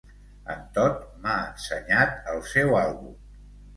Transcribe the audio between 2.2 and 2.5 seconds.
el